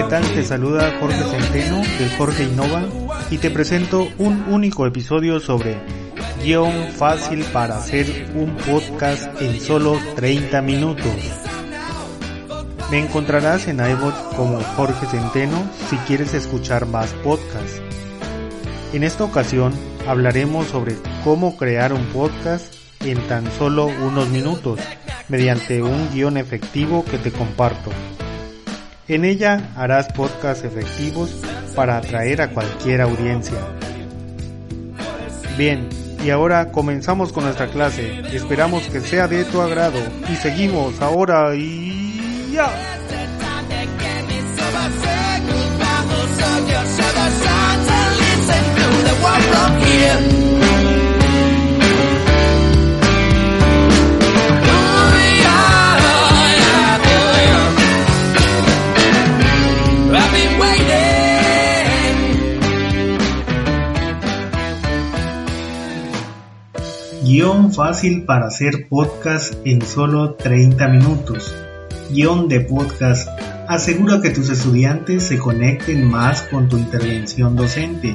[0.00, 0.22] tal?
[0.34, 2.82] Te saluda Jorge Centeno del Jorge Innova
[3.30, 5.76] y te presento un único episodio sobre
[6.42, 11.12] guion fácil para hacer un podcast en solo 30 minutos.
[12.90, 17.82] Me encontrarás en iBot como Jorge Centeno si quieres escuchar más podcasts.
[18.94, 19.74] En esta ocasión
[20.08, 24.80] hablaremos sobre cómo crear un podcast en tan solo unos minutos
[25.28, 27.90] mediante un guion efectivo que te comparto.
[29.08, 31.34] En ella harás podcasts efectivos
[31.74, 33.58] para atraer a cualquier audiencia.
[35.58, 35.88] Bien,
[36.24, 38.22] y ahora comenzamos con nuestra clase.
[38.32, 39.98] Esperamos que sea de tu agrado
[40.30, 42.70] y seguimos ahora y ya.
[67.74, 71.54] Fácil para hacer podcast en solo 30 minutos.
[72.10, 73.26] Guión de podcast
[73.66, 78.14] asegura que tus estudiantes se conecten más con tu intervención docente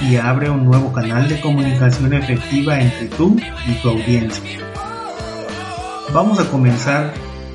[0.00, 3.36] y abre un nuevo canal de comunicación efectiva entre tú
[3.68, 4.60] y tu audiencia.
[6.14, 7.12] Vamos a comenzar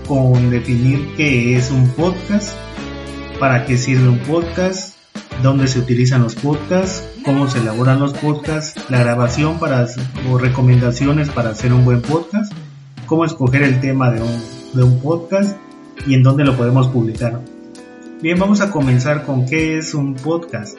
[0.08, 2.56] con definir qué es un podcast,
[3.40, 4.99] para qué sirve un podcast,
[5.42, 9.86] dónde se utilizan los podcasts, cómo se elaboran los podcasts, la grabación para,
[10.30, 12.52] o recomendaciones para hacer un buen podcast,
[13.06, 15.58] cómo escoger el tema de un, de un podcast
[16.06, 17.40] y en dónde lo podemos publicar.
[18.22, 20.78] Bien, vamos a comenzar con qué es un podcast.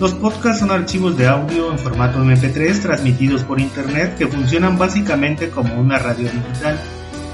[0.00, 5.50] Los podcasts son archivos de audio en formato MP3 transmitidos por Internet que funcionan básicamente
[5.50, 6.78] como una radio digital.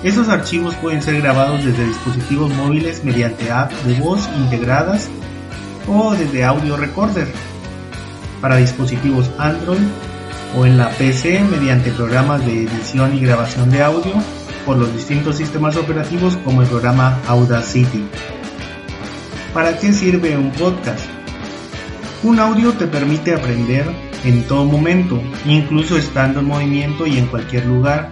[0.03, 5.09] Estos archivos pueden ser grabados desde dispositivos móviles mediante apps de voz integradas
[5.87, 7.29] o desde audio recorder
[8.41, 9.81] para dispositivos Android
[10.57, 14.13] o en la PC mediante programas de edición y grabación de audio
[14.65, 18.05] por los distintos sistemas operativos como el programa Audacity.
[19.53, 21.05] ¿Para qué sirve un podcast?
[22.23, 23.87] Un audio te permite aprender
[24.25, 28.11] en todo momento, incluso estando en movimiento y en cualquier lugar,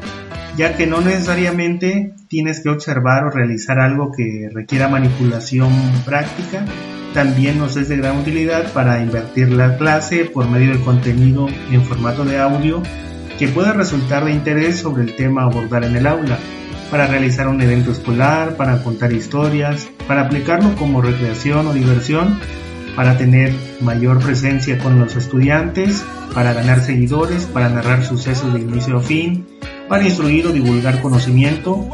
[0.57, 5.73] ya que no necesariamente tienes que observar o realizar algo que requiera manipulación
[6.05, 6.65] práctica
[7.13, 11.85] también nos es de gran utilidad para invertir la clase por medio de contenido en
[11.85, 12.83] formato de audio
[13.39, 16.39] que pueda resultar de interés sobre el tema abordar en el aula,
[16.91, 22.39] para realizar un evento escolar, para contar historias, para aplicarlo como recreación o diversión,
[22.95, 28.99] para tener mayor presencia con los estudiantes, para ganar seguidores, para narrar sucesos de inicio
[28.99, 29.47] a fin,
[29.89, 31.89] para instruir o divulgar conocimiento,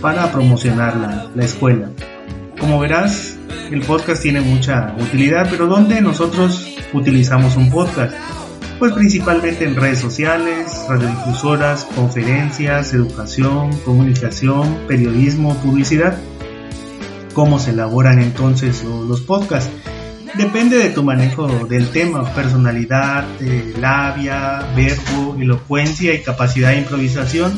[0.00, 1.90] para promocionar la escuela.
[2.58, 3.38] Como verás,
[3.70, 8.14] el podcast tiene mucha utilidad, pero ¿dónde nosotros utilizamos un podcast?
[8.78, 16.18] Pues principalmente en redes sociales, radiodifusoras, conferencias, educación, comunicación, periodismo, publicidad.
[17.32, 19.70] ¿Cómo se elaboran entonces los podcasts?
[20.34, 27.52] Depende de tu manejo del tema, personalidad, eh, labia, verbo, elocuencia y capacidad de improvisación.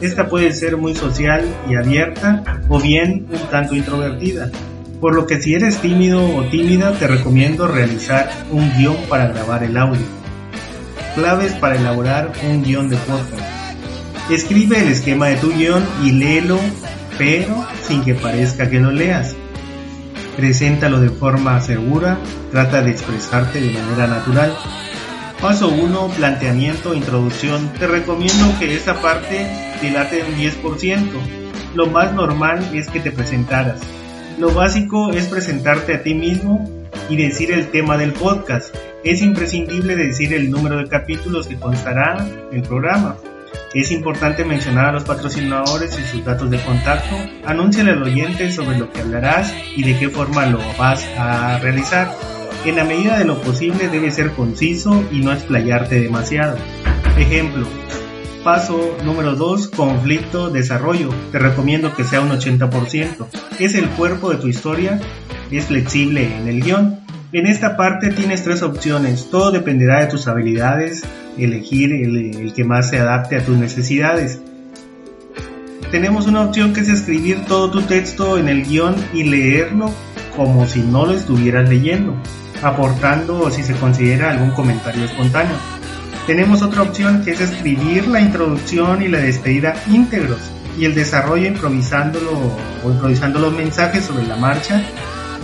[0.00, 4.50] Esta puede ser muy social y abierta o bien un tanto introvertida
[5.04, 9.62] por lo que si eres tímido o tímida te recomiendo realizar un guion para grabar
[9.62, 10.00] el audio.
[11.14, 14.30] Claves para elaborar un guion de podcast.
[14.30, 16.58] Escribe el esquema de tu guion y léelo,
[17.18, 19.36] pero sin que parezca que lo leas.
[20.38, 22.16] Preséntalo de forma segura,
[22.50, 24.56] trata de expresarte de manera natural.
[25.38, 27.70] Paso 1, planteamiento, introducción.
[27.78, 29.46] Te recomiendo que esta parte
[29.82, 31.10] dilate un 10%.
[31.74, 33.82] Lo más normal es que te presentaras
[34.38, 36.68] lo básico es presentarte a ti mismo
[37.08, 38.74] y decir el tema del podcast.
[39.04, 43.16] Es imprescindible decir el número de capítulos que constará el programa.
[43.74, 47.16] Es importante mencionar a los patrocinadores y sus datos de contacto.
[47.44, 52.12] Anúnciale al oyente sobre lo que hablarás y de qué forma lo vas a realizar.
[52.64, 56.56] En la medida de lo posible debe ser conciso y no explayarte demasiado.
[57.18, 57.66] Ejemplo,
[58.44, 61.08] Paso número 2, conflicto, desarrollo.
[61.32, 63.26] Te recomiendo que sea un 80%.
[63.58, 65.00] Es el cuerpo de tu historia,
[65.50, 67.00] es flexible en el guion.
[67.32, 71.04] En esta parte tienes tres opciones, todo dependerá de tus habilidades,
[71.38, 74.40] elegir el, que más se adapte a tus necesidades.
[75.90, 79.90] Tenemos una opción que es escribir todo tu texto en el guion y leerlo
[80.36, 82.14] como si no lo estuvieras leyendo,
[82.62, 85.56] aportando si se considera algún comentario espontáneo.
[86.26, 90.40] Tenemos otra opción que es escribir la introducción y la despedida íntegros
[90.78, 92.30] y el desarrollo improvisándolo
[92.82, 94.82] o improvisando los mensajes sobre la marcha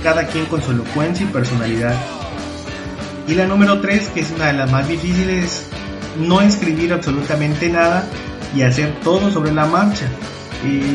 [0.02, 1.94] cada quien con su elocuencia y personalidad.
[3.28, 5.66] Y la número 3, que es una de las más difíciles,
[6.18, 8.06] no escribir absolutamente nada
[8.56, 10.06] y hacer todo sobre la marcha.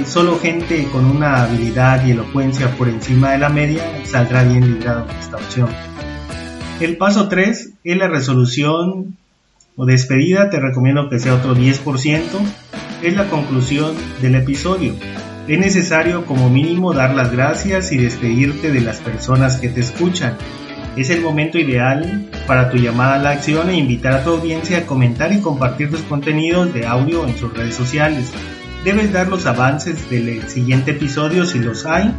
[0.08, 5.06] solo gente con una habilidad y elocuencia por encima de la media saldrá bien librado
[5.06, 5.70] de esta opción.
[6.80, 9.16] El paso 3 es la resolución
[9.76, 12.22] o despedida, te recomiendo que sea otro 10%,
[13.04, 14.94] es la conclusión del episodio.
[15.48, 20.38] Es necesario como mínimo dar las gracias y despedirte de las personas que te escuchan.
[20.96, 24.80] Es el momento ideal para tu llamada a la acción e invitar a tu audiencia
[24.80, 28.32] a comentar y compartir tus contenidos de audio en sus redes sociales.
[28.86, 32.14] Debes dar los avances del siguiente episodio si los hay,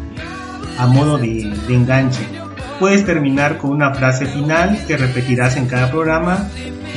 [0.78, 2.45] a modo de, de enganche.
[2.78, 6.48] Puedes terminar con una frase final que repetirás en cada programa,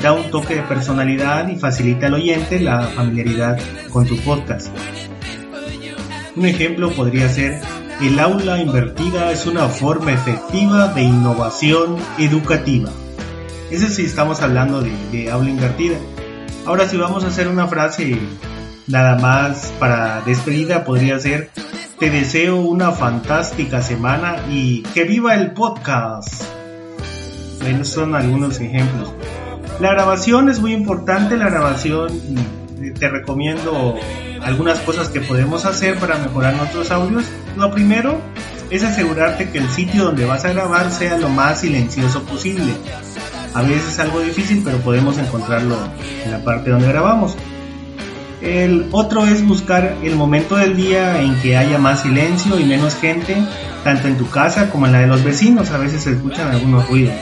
[0.02, 3.58] da un toque de personalidad y facilita al oyente la familiaridad
[3.90, 4.68] con tu podcast.
[6.36, 7.62] Un ejemplo podría ser,
[8.02, 12.92] el aula invertida es una forma efectiva de innovación educativa.
[13.72, 15.98] Eso sí estamos hablando de, de aula invertida.
[16.66, 18.18] Ahora si vamos a hacer una frase
[18.88, 21.52] nada más para despedida podría ser
[22.00, 26.44] te deseo una fantástica semana y que viva el podcast.
[27.68, 29.14] Esos son algunos ejemplos.
[29.82, 32.10] La grabación es muy importante, la grabación
[32.98, 33.96] te recomiendo
[34.42, 37.26] algunas cosas que podemos hacer para mejorar nuestros audios.
[37.58, 38.18] Lo primero
[38.70, 42.74] es asegurarte que el sitio donde vas a grabar sea lo más silencioso posible.
[43.54, 45.76] A veces es algo difícil, pero podemos encontrarlo
[46.24, 47.36] en la parte donde grabamos.
[48.42, 52.96] El otro es buscar el momento del día en que haya más silencio y menos
[52.96, 53.36] gente,
[53.84, 55.72] tanto en tu casa como en la de los vecinos.
[55.72, 57.16] A veces se escuchan algunos ruidos.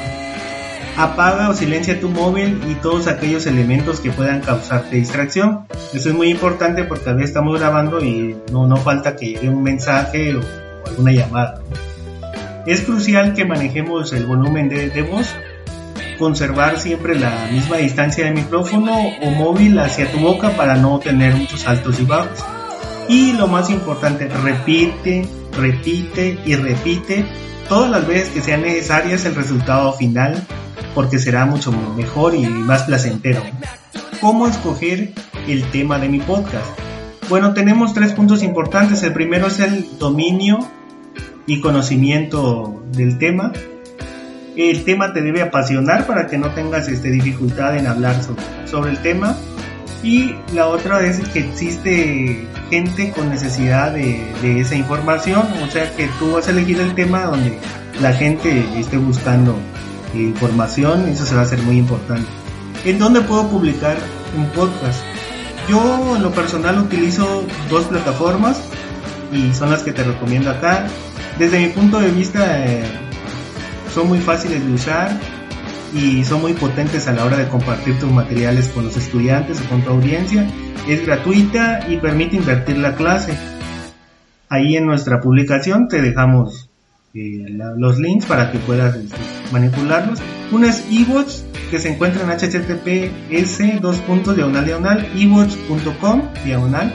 [0.96, 5.66] Apaga o silencia tu móvil y todos aquellos elementos que puedan causarte distracción.
[5.94, 9.50] Eso es muy importante porque a veces estamos grabando y no, no falta que llegue
[9.50, 10.42] un mensaje o,
[10.88, 11.62] alguna llamada.
[12.68, 15.34] Es crucial que manejemos el volumen de, de voz
[16.18, 21.36] conservar siempre la misma distancia de micrófono o móvil hacia tu boca para no tener
[21.36, 22.44] muchos altos y bajos.
[23.10, 27.26] Y lo más importante, repite, repite y repite
[27.70, 30.46] todas las veces que sean necesarias el resultado final
[30.94, 33.42] porque será mucho mejor y más placentero.
[34.20, 35.14] ¿Cómo escoger
[35.48, 36.68] el tema de mi podcast?
[37.30, 39.04] Bueno, tenemos tres puntos importantes.
[39.04, 40.60] El primero es el dominio
[41.46, 43.54] y conocimiento del tema
[44.58, 48.16] el tema te debe apasionar para que no tengas este, dificultad en hablar
[48.66, 49.38] sobre, el tema.
[50.04, 56.08] Y la otra es que existe gente con necesidad de, esa información, o sea que
[56.20, 57.58] tú vas a elegir el tema donde
[58.02, 59.56] la gente esté buscando
[60.14, 62.28] información, eso se va a ser muy importante.
[62.86, 63.98] ¿En dónde puedo publicar
[64.36, 65.02] un podcast?
[65.68, 68.62] Yo en lo personal utilizo dos plataformas
[69.32, 70.88] y son las que te recomiendo acá.
[71.38, 72.84] Desde mi punto de vista, eh,
[73.98, 75.10] son muy fáciles de usar
[75.92, 79.68] y son muy potentes a la hora de compartir tus materiales con los estudiantes o
[79.70, 80.48] con tu audiencia.
[80.88, 83.36] Es gratuita y permite invertir la clase.
[84.50, 86.70] Ahí en nuestra publicación te dejamos
[87.16, 89.18] eh, los links para que puedas este,
[89.52, 90.20] manipularlos.
[90.52, 91.34] Una es eWatch
[91.72, 96.94] que se encuentra en https dos puntos diagonal diagonal eWatch.com diagonal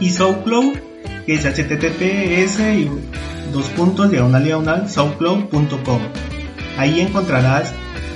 [0.00, 0.78] y SoundCloud
[1.26, 2.58] que es https
[3.52, 6.00] dos puntos diagonal diagonal soundcloud.com.
[6.78, 7.72] Ahí encontrarás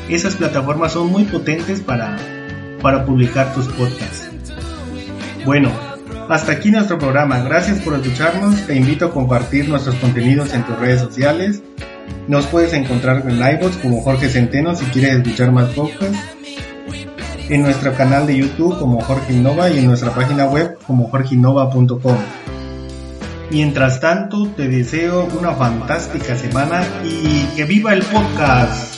[0.08, 2.16] esas plataformas son muy potentes para,
[2.82, 4.30] para publicar tus podcasts.
[5.46, 5.70] Bueno,
[6.28, 7.40] hasta aquí nuestro programa.
[7.40, 8.66] Gracias por escucharnos.
[8.66, 11.62] Te invito a compartir nuestros contenidos en tus redes sociales.
[12.28, 16.18] Nos puedes encontrar en iVoox como Jorge Centeno si quieres escuchar más podcasts.
[17.48, 22.16] En nuestro canal de YouTube como Jorge Innova y en nuestra página web como jorgeinova.com.
[23.54, 28.93] Mientras tanto, te deseo una fantástica semana y que viva el podcast.